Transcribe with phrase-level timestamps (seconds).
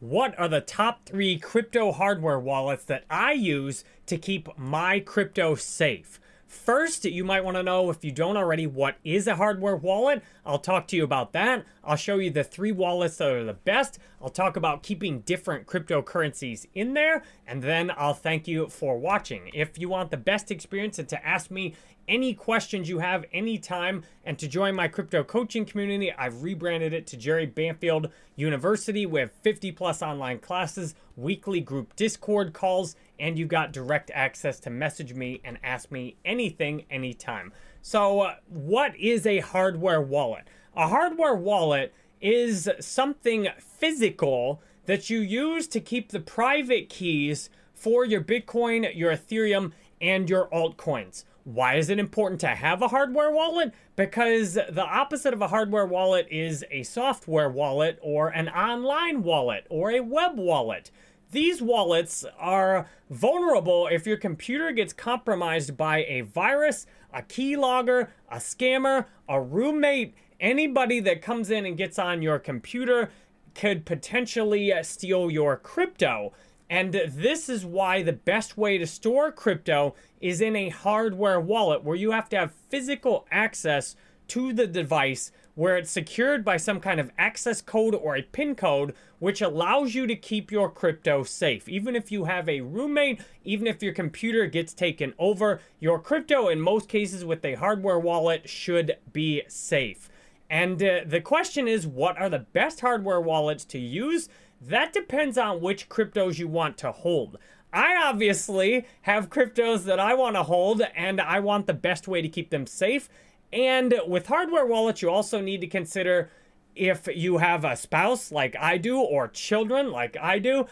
[0.00, 5.54] what are the top three crypto hardware wallets that I use to keep my crypto
[5.54, 6.20] safe?
[6.54, 10.22] First, you might want to know if you don't already what is a hardware wallet.
[10.46, 11.66] I'll talk to you about that.
[11.82, 13.98] I'll show you the three wallets that are the best.
[14.22, 19.50] I'll talk about keeping different cryptocurrencies in there, and then I'll thank you for watching.
[19.52, 21.74] If you want the best experience and to ask me
[22.08, 27.06] any questions you have anytime and to join my crypto coaching community, I've rebranded it
[27.08, 29.06] to Jerry Banfield University.
[29.06, 34.58] We have 50 plus online classes, weekly group Discord calls, and you got direct access
[34.60, 37.52] to message me and ask me anything anytime.
[37.82, 40.44] So, uh, what is a hardware wallet?
[40.76, 48.04] A hardware wallet is something physical that you use to keep the private keys for
[48.04, 51.24] your Bitcoin, your Ethereum, and your altcoins.
[51.44, 53.74] Why is it important to have a hardware wallet?
[53.96, 59.66] Because the opposite of a hardware wallet is a software wallet or an online wallet
[59.68, 60.90] or a web wallet.
[61.34, 68.36] These wallets are vulnerable if your computer gets compromised by a virus, a keylogger, a
[68.36, 73.10] scammer, a roommate, anybody that comes in and gets on your computer
[73.52, 76.32] could potentially steal your crypto.
[76.70, 81.82] And this is why the best way to store crypto is in a hardware wallet
[81.82, 83.96] where you have to have physical access
[84.28, 88.54] to the device where it's secured by some kind of access code or a PIN
[88.54, 91.68] code, which allows you to keep your crypto safe.
[91.68, 96.48] Even if you have a roommate, even if your computer gets taken over, your crypto,
[96.48, 100.08] in most cases with a hardware wallet, should be safe.
[100.50, 104.28] And uh, the question is what are the best hardware wallets to use?
[104.60, 107.38] That depends on which cryptos you want to hold.
[107.72, 112.22] I obviously have cryptos that I want to hold and I want the best way
[112.22, 113.08] to keep them safe.
[113.52, 116.30] And with hardware wallets, you also need to consider
[116.74, 120.66] if you have a spouse like I do or children like I do.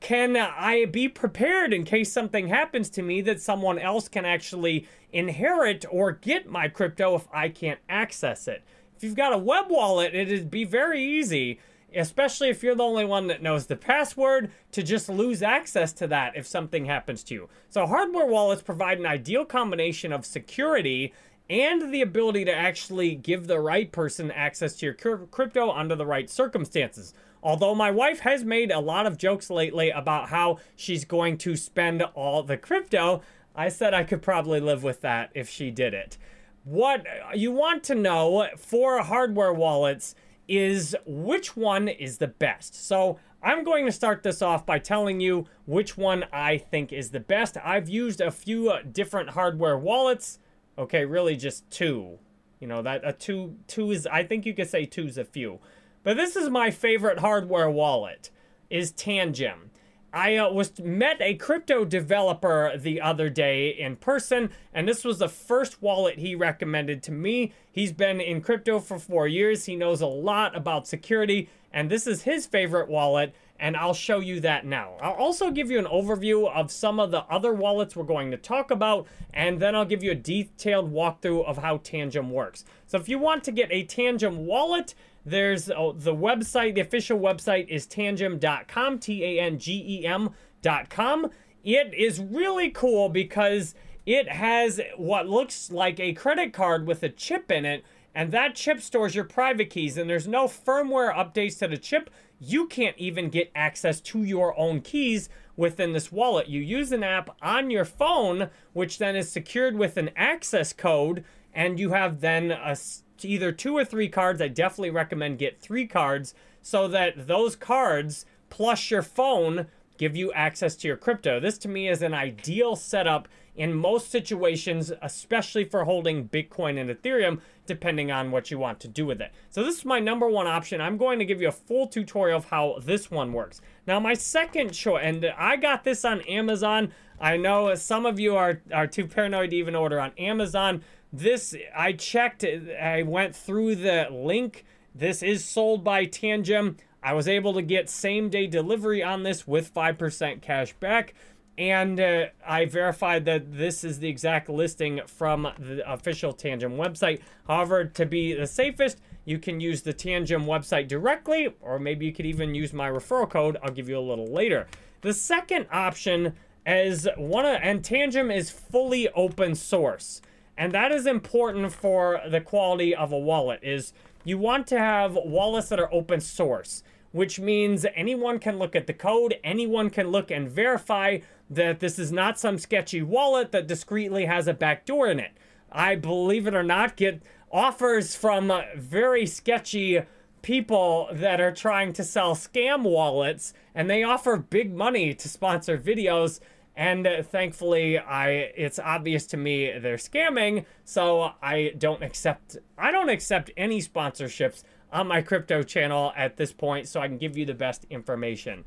[0.00, 4.86] Can I be prepared in case something happens to me that someone else can actually
[5.12, 8.64] inherit or get my crypto if I can't access it?
[8.96, 11.58] If you've got a web wallet, it'd be very easy
[11.96, 16.06] especially if you're the only one that knows the password, to just lose access to
[16.08, 17.48] that if something happens to you.
[17.68, 21.12] So, hardware wallets provide an ideal combination of security
[21.48, 26.06] and the ability to actually give the right person access to your crypto under the
[26.06, 27.12] right circumstances.
[27.42, 31.56] Although my wife has made a lot of jokes lately about how she's going to
[31.56, 33.20] spend all the crypto,
[33.54, 36.16] I said I could probably live with that if she did it.
[36.64, 40.14] What you want to know for hardware wallets
[40.48, 42.74] is which one is the best.
[42.74, 47.10] So I'm going to start this off by telling you which one I think is
[47.10, 47.58] the best.
[47.62, 50.38] I've used a few uh, different hardware wallets.
[50.76, 52.18] Okay, really just two.
[52.60, 55.60] You know, that a two two is I think you could say two's a few.
[56.02, 58.30] But this is my favorite hardware wallet
[58.70, 59.70] is Tangem.
[60.12, 65.18] I uh, was met a crypto developer the other day in person, and this was
[65.18, 67.52] the first wallet he recommended to me.
[67.70, 69.64] He's been in crypto for four years.
[69.64, 73.34] He knows a lot about security, and this is his favorite wallet.
[73.64, 74.98] And I'll show you that now.
[75.00, 78.36] I'll also give you an overview of some of the other wallets we're going to
[78.36, 82.66] talk about, and then I'll give you a detailed walkthrough of how Tangem works.
[82.86, 84.94] So if you want to get a Tangem wallet,
[85.24, 91.30] there's oh, the website, the official website is tangem.com, T A N G E M.com.
[91.64, 97.08] It is really cool because it has what looks like a credit card with a
[97.08, 97.82] chip in it,
[98.14, 102.10] and that chip stores your private keys, and there's no firmware updates to the chip.
[102.46, 106.48] You can't even get access to your own keys within this wallet.
[106.48, 111.24] You use an app on your phone, which then is secured with an access code,
[111.54, 112.76] and you have then a
[113.22, 114.42] either two or three cards.
[114.42, 119.66] I definitely recommend get three cards so that those cards plus your phone
[119.96, 121.40] give you access to your crypto.
[121.40, 126.90] This to me is an ideal setup in most situations, especially for holding Bitcoin and
[126.90, 129.32] Ethereum, depending on what you want to do with it.
[129.50, 130.80] So this is my number one option.
[130.80, 133.60] I'm going to give you a full tutorial of how this one works.
[133.86, 136.92] Now my second choice, and I got this on Amazon.
[137.20, 140.82] I know some of you are, are too paranoid to even order on Amazon.
[141.12, 144.64] This, I checked, I went through the link.
[144.94, 146.76] This is sold by Tangem.
[147.04, 151.14] I was able to get same day delivery on this with 5% cash back.
[151.56, 157.20] And uh, I verified that this is the exact listing from the official Tangem website.
[157.46, 162.12] However, to be the safest, you can use the Tangem website directly, or maybe you
[162.12, 163.56] could even use my referral code.
[163.62, 164.66] I'll give you a little later.
[165.02, 166.34] The second option
[166.66, 170.20] is one of, and Tangem is fully open source.
[170.56, 173.92] And that is important for the quality of a wallet is
[174.24, 176.82] you want to have wallets that are open source.
[177.14, 181.18] Which means anyone can look at the code, anyone can look and verify
[181.48, 185.30] that this is not some sketchy wallet that discreetly has a backdoor in it.
[185.70, 187.22] I believe it or not get
[187.52, 190.02] offers from very sketchy
[190.42, 195.78] people that are trying to sell scam wallets and they offer big money to sponsor
[195.78, 196.40] videos
[196.76, 202.90] and uh, thankfully i it's obvious to me they're scamming so i don't accept i
[202.90, 204.62] don't accept any sponsorships
[204.94, 208.64] on my crypto channel at this point so i can give you the best information.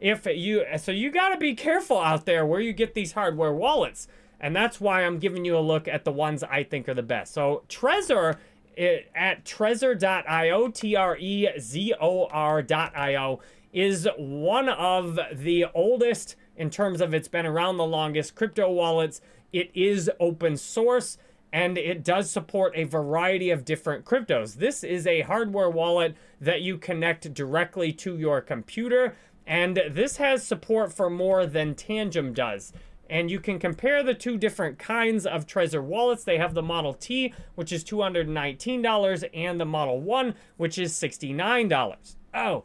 [0.00, 3.52] If you so you got to be careful out there where you get these hardware
[3.52, 4.08] wallets
[4.40, 7.02] and that's why i'm giving you a look at the ones i think are the
[7.02, 7.34] best.
[7.34, 8.38] So trezor
[8.76, 13.40] it, at trezor.io, T R E Z O R.io,
[13.72, 19.20] is one of the oldest in terms of it's been around the longest crypto wallets.
[19.52, 21.18] It is open source
[21.52, 24.54] and it does support a variety of different cryptos.
[24.54, 29.16] This is a hardware wallet that you connect directly to your computer,
[29.48, 32.72] and this has support for more than Tangem does
[33.10, 36.22] and you can compare the two different kinds of Trezor wallets.
[36.22, 42.14] They have the Model T, which is $219, and the Model 1, which is $69.
[42.32, 42.64] Oh,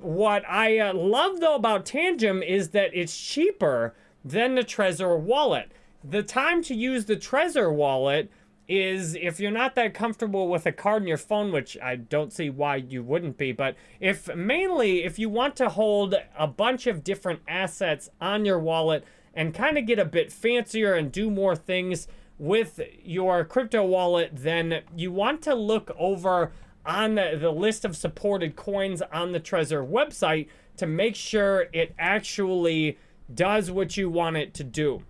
[0.00, 3.94] what I uh, love though about Tangem is that it's cheaper
[4.24, 5.72] than the Trezor wallet.
[6.02, 8.30] The time to use the Trezor wallet
[8.68, 12.32] is if you're not that comfortable with a card in your phone, which I don't
[12.32, 16.86] see why you wouldn't be, but if mainly if you want to hold a bunch
[16.86, 21.30] of different assets on your wallet and kind of get a bit fancier and do
[21.30, 26.52] more things with your crypto wallet, then you want to look over
[26.86, 32.98] on the list of supported coins on the Trezor website to make sure it actually
[33.32, 35.02] does what you want it to do.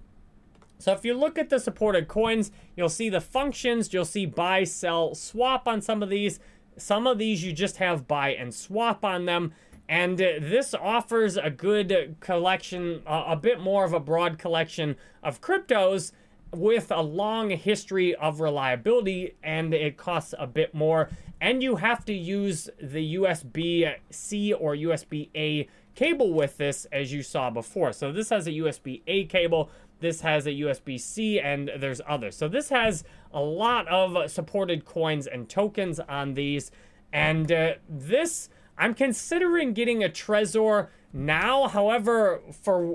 [0.79, 4.65] So if you look at the supported coins, you'll see the functions, you'll see buy,
[4.65, 6.39] sell, swap on some of these.
[6.77, 9.53] Some of these you just have buy and swap on them.
[9.89, 15.41] And uh, this offers a good collection, a bit more of a broad collection of
[15.41, 16.13] cryptos
[16.53, 21.11] with a long history of reliability, and it costs a bit more.
[21.41, 27.13] And you have to use the USB C or USB A cable with this, as
[27.13, 27.93] you saw before.
[27.93, 32.37] So this has a USB A cable, this has a USB C, and there's others.
[32.37, 36.71] So this has a lot of supported coins and tokens on these.
[37.13, 38.49] And uh, this
[38.79, 41.67] I'm considering getting a Trezor now.
[41.67, 42.95] However, for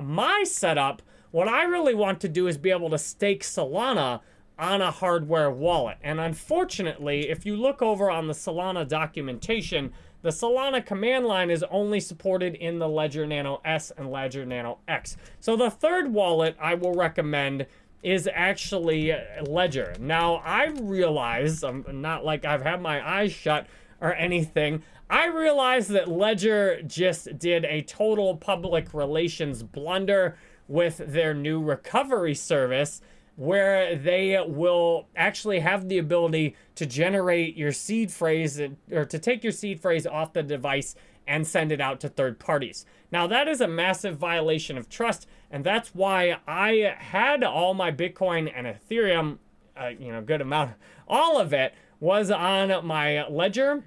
[0.00, 4.20] my setup, what I really want to do is be able to stake Solana
[4.58, 5.98] on a hardware wallet.
[6.02, 9.92] And unfortunately, if you look over on the Solana documentation,
[10.22, 14.78] the Solana command line is only supported in the Ledger Nano S and Ledger Nano
[14.88, 15.16] X.
[15.40, 17.66] So the third wallet I will recommend
[18.02, 19.94] is actually uh, Ledger.
[20.00, 23.66] Now, I realize, I'm not like I've had my eyes shut
[24.00, 24.82] or anything.
[25.08, 30.36] I realize that Ledger just did a total public relations blunder
[30.68, 33.00] with their new recovery service
[33.36, 38.60] where they will actually have the ability to generate your seed phrase
[38.90, 40.94] or to take your seed phrase off the device
[41.28, 42.86] and send it out to third parties.
[43.12, 47.92] Now, that is a massive violation of trust, and that's why I had all my
[47.92, 49.38] Bitcoin and Ethereum,
[49.76, 50.72] uh, you know, good amount,
[51.06, 53.84] all of it was on my ledger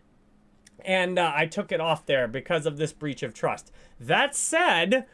[0.85, 3.71] and uh, I took it off there because of this breach of trust.
[3.99, 5.05] That said,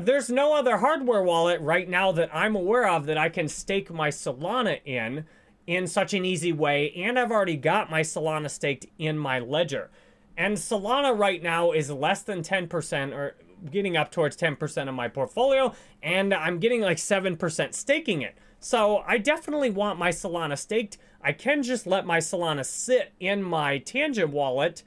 [0.00, 3.90] there's no other hardware wallet right now that I'm aware of that I can stake
[3.90, 5.24] my Solana in
[5.66, 9.90] in such an easy way, and I've already got my Solana staked in my ledger.
[10.36, 13.36] And Solana right now is less than 10% or
[13.70, 18.36] getting up towards 10% of my portfolio, and I'm getting like 7% staking it.
[18.60, 20.98] So I definitely want my Solana staked.
[21.22, 24.82] I can just let my Solana sit in my Tangem wallet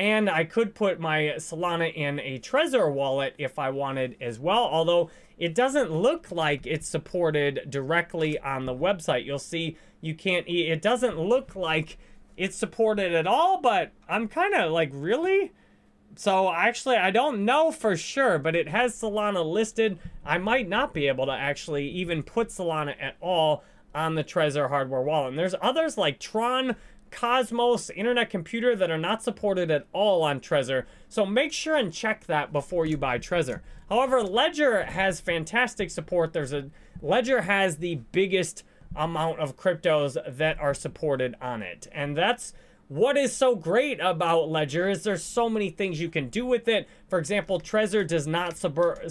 [0.00, 4.64] and I could put my Solana in a Trezor wallet if I wanted as well,
[4.64, 9.26] although it doesn't look like it's supported directly on the website.
[9.26, 11.98] You'll see you can't, it doesn't look like
[12.38, 15.52] it's supported at all, but I'm kind of like, really?
[16.16, 19.98] So actually, I don't know for sure, but it has Solana listed.
[20.24, 23.64] I might not be able to actually even put Solana at all
[23.94, 25.28] on the Trezor hardware wallet.
[25.28, 26.76] And there's others like Tron,
[27.10, 30.84] Cosmos, Internet Computer that are not supported at all on Trezor.
[31.08, 33.60] So make sure and check that before you buy Trezor.
[33.88, 36.32] However, Ledger has fantastic support.
[36.32, 36.70] There's a
[37.02, 38.62] Ledger has the biggest
[38.94, 41.88] amount of cryptos that are supported on it.
[41.92, 42.52] And that's
[42.88, 46.66] what is so great about Ledger is there's so many things you can do with
[46.66, 46.88] it.
[47.08, 49.04] For example, Trezor does not support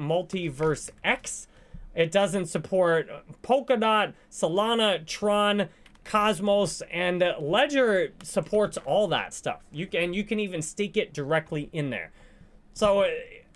[0.00, 1.46] Multiverse X.
[1.94, 3.10] It doesn't support
[3.42, 5.68] Polkadot, Solana, Tron,
[6.04, 9.60] Cosmos, and uh, Ledger supports all that stuff.
[9.72, 12.12] You can you can even stake it directly in there.
[12.74, 13.08] So uh,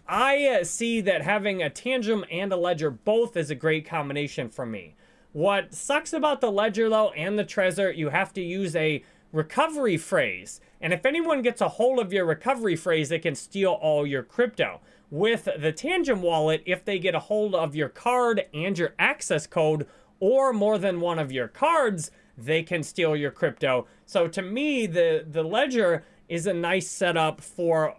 [0.08, 4.48] I uh, see that having a Tangem and a Ledger both is a great combination
[4.48, 4.94] for me.
[5.32, 9.96] What sucks about the Ledger though and the Trezor, you have to use a recovery
[9.96, 10.60] phrase.
[10.80, 14.22] And if anyone gets a hold of your recovery phrase, they can steal all your
[14.22, 14.80] crypto.
[15.10, 19.46] With the Tangem wallet, if they get a hold of your card and your access
[19.46, 19.86] code,
[20.20, 23.86] or more than one of your cards, they can steal your crypto.
[24.04, 27.96] So to me, the the ledger is a nice setup for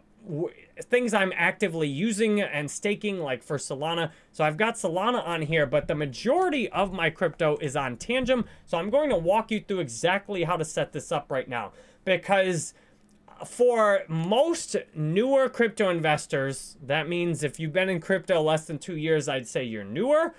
[0.81, 4.11] things I'm actively using and staking, like for Solana.
[4.31, 8.45] So I've got Solana on here, but the majority of my crypto is on Tangem.
[8.65, 11.71] So I'm going to walk you through exactly how to set this up right now.
[12.03, 12.73] Because
[13.45, 18.97] for most newer crypto investors, that means if you've been in crypto less than two
[18.97, 20.33] years, I'd say you're newer.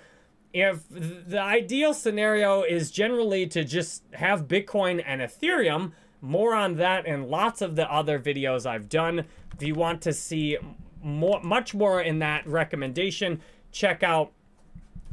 [0.51, 5.91] If the ideal scenario is generally to just have Bitcoin and Ethereum,
[6.21, 9.25] more on that and lots of the other videos I've done.
[9.53, 10.57] If you want to see
[11.01, 13.41] more, much more in that recommendation,
[13.71, 14.31] check out,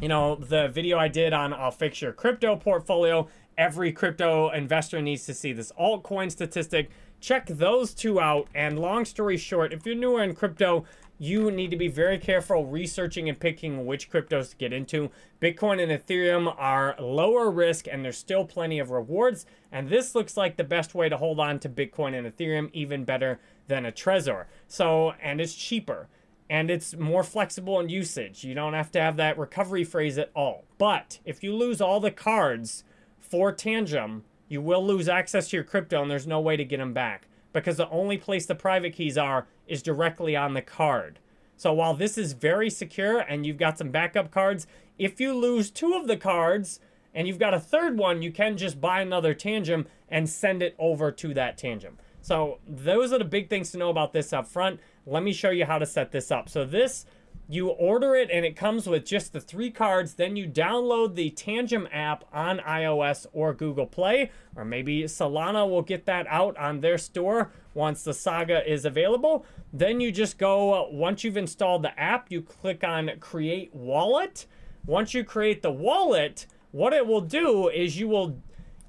[0.00, 3.28] you know, the video I did on I'll fix your crypto portfolio.
[3.57, 6.90] Every crypto investor needs to see this altcoin statistic.
[7.21, 8.49] Check those two out.
[8.55, 10.85] And long story short, if you're newer in crypto,
[11.18, 15.11] you need to be very careful researching and picking which cryptos to get into.
[15.40, 19.46] Bitcoin and Ethereum are lower risk and there's still plenty of rewards.
[19.73, 23.04] And this looks like the best way to hold on to Bitcoin and Ethereum, even
[23.04, 24.44] better than a Trezor.
[24.68, 26.08] So, and it's cheaper
[26.50, 28.44] and it's more flexible in usage.
[28.44, 30.64] You don't have to have that recovery phrase at all.
[30.78, 32.85] But if you lose all the cards
[33.18, 36.78] for Tangem, you will lose access to your crypto and there's no way to get
[36.78, 41.18] them back because the only place the private keys are is directly on the card.
[41.56, 44.66] So while this is very secure and you've got some backup cards,
[44.99, 46.80] if you lose two of the cards
[47.14, 50.75] and you've got a third one, you can just buy another Tangem and send it
[50.78, 51.94] over to that Tangem.
[52.20, 54.80] So those are the big things to know about this up front.
[55.06, 56.49] Let me show you how to set this up.
[56.49, 57.06] So this
[57.49, 60.14] you order it and it comes with just the three cards.
[60.14, 65.82] Then you download the Tangem app on iOS or Google Play, or maybe Solana will
[65.82, 69.45] get that out on their store once the saga is available.
[69.73, 74.47] Then you just go, uh, once you've installed the app, you click on Create Wallet.
[74.87, 78.40] Once you create the wallet, what it will do is you will,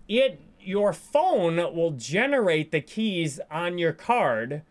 [0.08, 4.62] it, your phone will generate the keys on your card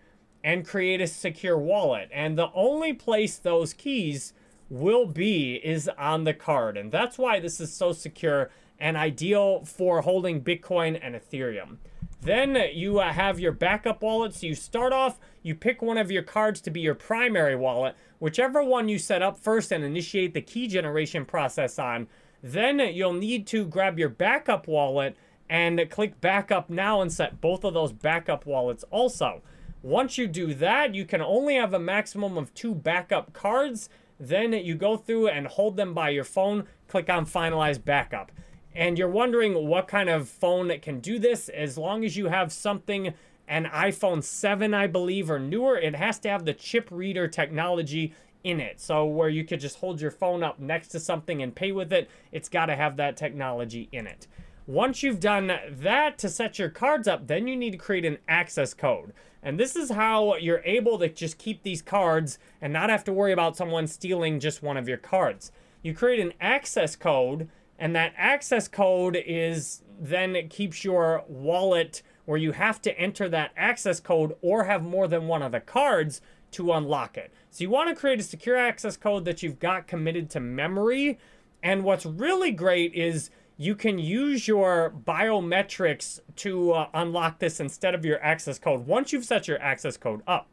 [0.43, 2.09] and create a secure wallet.
[2.13, 4.33] And the only place those keys
[4.71, 6.77] will be is on the card.
[6.77, 11.79] And that's why this is so secure and ideal for holding Bitcoin and Ethereum.
[12.21, 14.35] Then you uh, have your backup wallet.
[14.35, 17.95] So you start off, you pick one of your cards to be your primary wallet,
[18.19, 22.09] whichever one you set up first and initiate the key generation process on.
[22.43, 25.17] Then you'll need to grab your backup wallet
[25.49, 29.43] and click backup now and set both of those backup wallets also.
[29.83, 33.89] Once you do that, you can only have a maximum of two backup cards.
[34.19, 38.33] Then you go through and hold them by your phone, click on finalize backup.
[38.77, 41.49] And you're wondering what kind of phone that can do this.
[41.49, 43.15] As long as you have something,
[43.49, 48.13] an iPhone 7, I believe, or newer, it has to have the chip reader technology
[48.45, 48.79] in it.
[48.79, 51.91] So where you could just hold your phone up next to something and pay with
[51.91, 54.27] it, it's got to have that technology in it.
[54.67, 58.19] Once you've done that to set your cards up, then you need to create an
[58.29, 59.15] access code.
[59.43, 63.13] And this is how you're able to just keep these cards and not have to
[63.13, 65.51] worry about someone stealing just one of your cards.
[65.83, 72.03] You create an access code, and that access code is then it keeps your wallet
[72.25, 75.61] where you have to enter that access code or have more than one of the
[75.61, 77.33] cards to unlock it.
[77.51, 81.19] So you want to create a secure access code that you've got committed to memory.
[81.63, 87.95] And what's really great is you can use your biometrics to uh, unlock this instead
[87.95, 90.49] of your access code once you've set your access code up.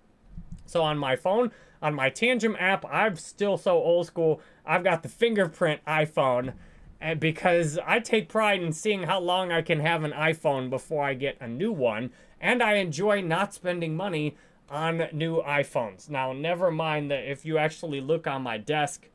[0.65, 1.51] So on my phone,
[1.81, 4.39] on my Tangem app, I'm still so old school.
[4.65, 6.53] I've got the fingerprint iPhone
[7.03, 11.03] and because I take pride in seeing how long I can have an iPhone before
[11.03, 14.37] I get a new one, and I enjoy not spending money
[14.69, 16.09] on new iPhones.
[16.09, 19.09] Now, never mind that if you actually look on my desk,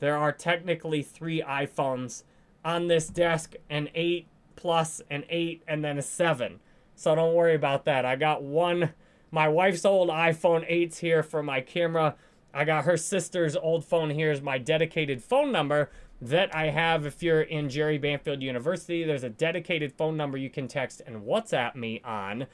[0.00, 2.24] there are technically three iPhones
[2.64, 6.60] on this desk an 8 plus an 8 and then a 7
[6.94, 8.04] so don't worry about that.
[8.04, 8.90] I got one
[9.30, 12.14] my wife's old iphone 8s here for my camera.
[12.52, 15.90] I got her sister's old phone here as my dedicated phone number
[16.24, 19.04] that i have if you're in jerry banfield university.
[19.04, 22.46] There's a dedicated phone number you can text and whatsapp me on.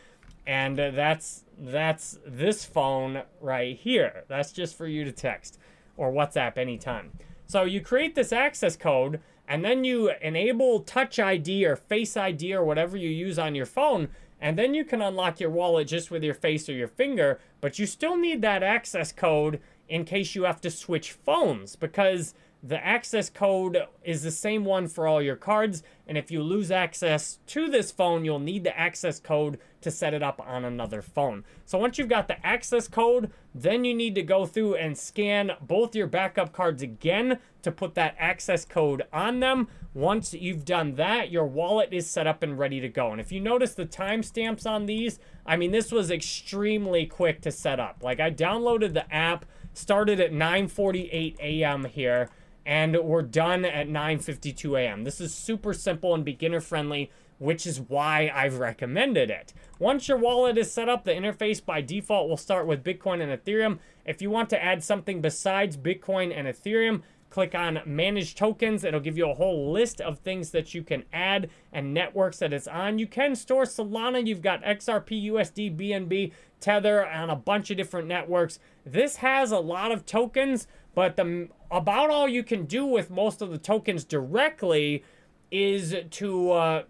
[0.46, 4.24] And that's that's this phone right here.
[4.26, 5.58] That's just for you to text
[5.96, 7.12] or whatsapp anytime.
[7.46, 12.54] So you create this access code and then you enable Touch ID or Face ID
[12.54, 14.08] or whatever you use on your phone,
[14.40, 17.78] and then you can unlock your wallet just with your face or your finger, but
[17.78, 22.85] you still need that access code in case you have to switch phones because the
[22.85, 27.38] access code is the same one for all your cards, and if you lose access
[27.47, 31.45] to this phone, you'll need the access code to set it up on another phone.
[31.64, 35.52] So once you've got the access code, then you need to go through and scan
[35.62, 39.69] both your backup cards again to put that access code on them.
[39.95, 43.11] Once you've done that, your wallet is set up and ready to go.
[43.11, 47.50] And if you notice the timestamps on these, I mean, this was extremely quick to
[47.50, 48.02] set up.
[48.02, 51.85] Like I downloaded the app, started at 9:48 a.m.
[51.87, 52.29] here
[52.70, 55.02] and we're done at 9:52 a.m.
[55.02, 59.52] This is super simple and beginner friendly, which is why I've recommended it.
[59.80, 63.32] Once your wallet is set up, the interface by default will start with Bitcoin and
[63.32, 63.80] Ethereum.
[64.04, 68.84] If you want to add something besides Bitcoin and Ethereum, click on manage tokens.
[68.84, 72.52] It'll give you a whole list of things that you can add and networks that
[72.52, 72.99] it's on.
[72.99, 74.26] You can store Solana.
[74.26, 78.58] You've got XRP, USD, BNB, Tether on a bunch of different networks.
[78.84, 83.40] This has a lot of tokens, but the about all you can do with most
[83.40, 85.04] of the tokens directly
[85.50, 86.82] is to uh,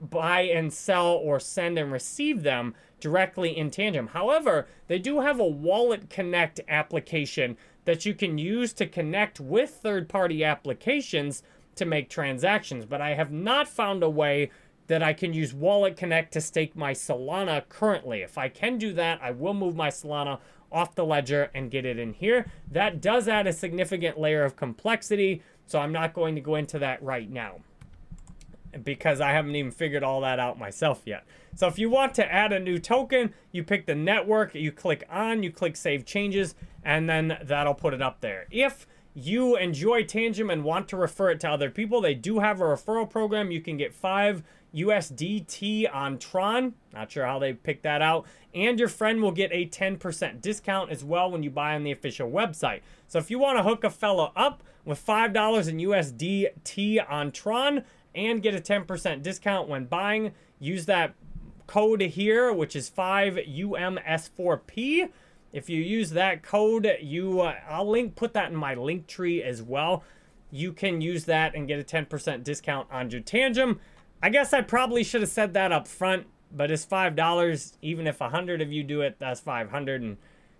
[0.00, 4.10] buy and sell or send and receive them directly in Tangem.
[4.10, 9.70] However, they do have a Wallet Connect application that you can use to connect with
[9.70, 11.42] third party applications
[11.76, 12.84] to make transactions.
[12.84, 14.50] But I have not found a way
[14.88, 18.20] that I can use Wallet Connect to stake my Solana currently.
[18.22, 20.38] If I can do that, I will move my Solana
[20.70, 22.50] off the ledger and get it in here.
[22.70, 26.78] That does add a significant layer of complexity, so I'm not going to go into
[26.80, 27.60] that right now
[28.84, 31.24] because I haven't even figured all that out myself yet.
[31.54, 35.04] So if you want to add a new token, you pick the network, you click
[35.10, 36.54] on, you click save changes,
[36.84, 38.46] and then that'll put it up there.
[38.50, 42.60] If you enjoy Tangem and want to refer it to other people, they do have
[42.60, 43.50] a referral program.
[43.50, 44.42] You can get five
[44.74, 46.74] USDT on Tron.
[46.92, 48.26] Not sure how they picked that out.
[48.54, 51.92] And your friend will get a 10% discount as well when you buy on the
[51.92, 52.80] official website.
[53.08, 57.84] So if you want to hook a fellow up with $5 in USDT on Tron
[58.16, 61.14] and get a 10% discount when buying, use that
[61.66, 65.10] code here, which is 5UMS4P.
[65.52, 69.42] If you use that code, you uh, I'll link put that in my link tree
[69.42, 70.04] as well.
[70.50, 73.78] You can use that and get a 10% discount on your Tangem.
[74.22, 77.72] I guess I probably should have said that up front, but it's $5.
[77.82, 80.16] Even if a 100 of you do it, that's 500 and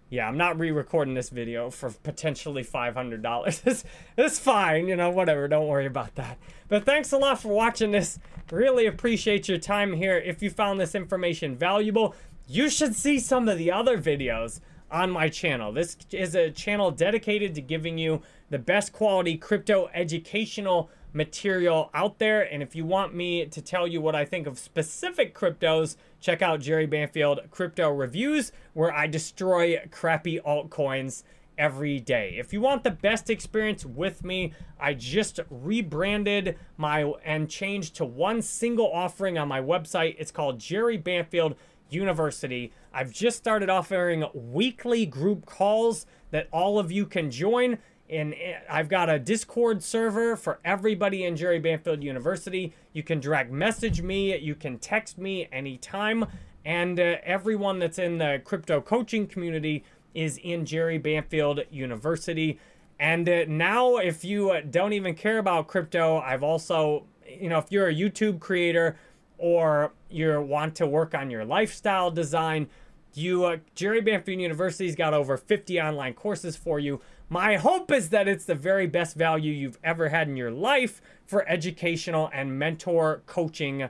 [0.09, 3.61] yeah, I'm not re-recording this video for potentially $500.
[3.67, 3.85] it's,
[4.17, 5.49] it's fine, you know, whatever.
[5.49, 6.39] Don't worry about that.
[6.69, 8.19] But thanks a lot for watching this.
[8.51, 10.17] Really appreciate your time here.
[10.17, 12.15] If you found this information valuable,
[12.47, 15.73] you should see some of the other videos on my channel.
[15.73, 22.19] This is a channel dedicated to giving you the best quality crypto educational material out
[22.19, 22.43] there.
[22.43, 26.43] And if you want me to tell you what I think of specific cryptos, check
[26.43, 31.23] out Jerry Banfield Crypto Reviews, where I destroy crappy altcoins
[31.59, 32.37] every day.
[32.39, 38.05] If you want the best experience with me, I just rebranded my and changed to
[38.05, 40.17] one single offering on my website.
[40.19, 41.57] It's called Jerry Banfield
[41.89, 42.73] University.
[42.93, 47.79] I've just started offering weekly group calls that all of you can join.
[48.09, 48.35] And
[48.71, 52.73] I've got a Discord server for everybody in Jerry Banfield University.
[52.93, 56.27] You can direct message me, you can text me anytime.
[56.65, 62.59] And uh, everyone that's in the crypto coaching community is in Jerry Banfield University.
[62.99, 67.59] And uh, now, if you uh, don't even care about crypto, I've also, you know,
[67.59, 68.97] if you're a YouTube creator
[69.39, 72.69] or you want to work on your lifestyle design,
[73.15, 77.01] you uh, Jerry Banfield University's got over 50 online courses for you.
[77.29, 81.03] My hope is that it's the very best value you've ever had in your life
[81.27, 83.89] for educational and mentor coaching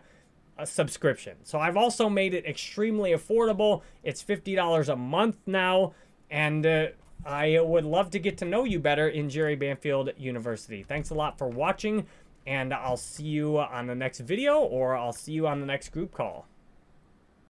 [0.59, 1.37] uh, subscription.
[1.43, 3.83] So I've also made it extremely affordable.
[4.03, 5.93] It's $50 a month now,
[6.31, 6.87] and uh,
[7.27, 10.83] I would love to get to know you better in Jerry Banfield University.
[10.83, 12.07] Thanks a lot for watching,
[12.47, 15.91] and I'll see you on the next video or I'll see you on the next
[15.91, 16.47] group call.